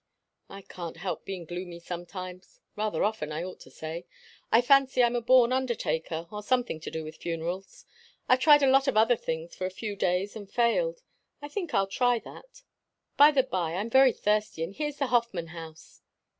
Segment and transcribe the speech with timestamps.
[0.49, 4.07] "I can't help being gloomy sometimes rather often, I ought to say.
[4.51, 7.85] I fancy I'm a born undertaker, or something to do with funerals.
[8.27, 11.03] I've tried a lot of other things for a few days and failed
[11.39, 12.63] I think I'll try that.
[13.15, 16.01] By the by, I'm very thirsty and here's the Hoffman House."